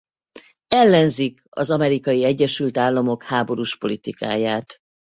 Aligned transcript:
Ellenzik 0.67 1.43
az 1.49 1.69
Amerikai 1.71 2.23
Egyesült 2.23 2.77
Államok 2.77 3.23
háborús 3.23 3.77
politikáját. 3.77 4.77